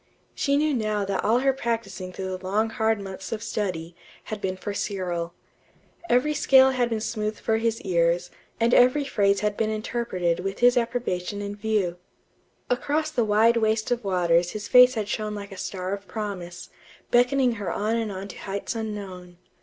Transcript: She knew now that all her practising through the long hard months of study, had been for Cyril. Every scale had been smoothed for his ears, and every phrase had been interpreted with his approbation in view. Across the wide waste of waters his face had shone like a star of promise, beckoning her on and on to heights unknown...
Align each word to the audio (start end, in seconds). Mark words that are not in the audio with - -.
She 0.33 0.57
knew 0.57 0.73
now 0.73 1.05
that 1.05 1.23
all 1.23 1.41
her 1.41 1.53
practising 1.53 2.11
through 2.11 2.35
the 2.35 2.43
long 2.43 2.71
hard 2.71 2.99
months 2.99 3.31
of 3.31 3.43
study, 3.43 3.95
had 4.23 4.41
been 4.41 4.57
for 4.57 4.73
Cyril. 4.73 5.35
Every 6.09 6.33
scale 6.33 6.71
had 6.71 6.89
been 6.89 6.99
smoothed 6.99 7.39
for 7.39 7.57
his 7.57 7.79
ears, 7.81 8.31
and 8.59 8.73
every 8.73 9.05
phrase 9.05 9.41
had 9.41 9.55
been 9.55 9.69
interpreted 9.69 10.39
with 10.39 10.57
his 10.57 10.75
approbation 10.75 11.39
in 11.39 11.55
view. 11.55 11.97
Across 12.67 13.11
the 13.11 13.23
wide 13.23 13.57
waste 13.57 13.91
of 13.91 14.03
waters 14.03 14.53
his 14.53 14.67
face 14.67 14.95
had 14.95 15.07
shone 15.07 15.35
like 15.35 15.51
a 15.51 15.55
star 15.57 15.93
of 15.93 16.07
promise, 16.07 16.71
beckoning 17.11 17.51
her 17.61 17.71
on 17.71 17.95
and 17.95 18.11
on 18.11 18.27
to 18.29 18.37
heights 18.39 18.73
unknown... 18.73 19.37